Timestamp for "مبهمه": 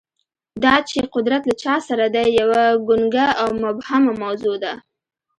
3.63-4.13